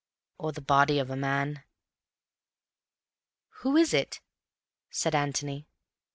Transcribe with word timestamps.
Or 0.39 0.51
the 0.51 0.63
body 0.63 0.97
of 0.97 1.11
a 1.11 1.15
man? 1.15 1.63
"Who 3.61 3.77
is 3.77 3.93
it?" 3.93 4.19
said 4.89 5.13
Antony. 5.13 5.67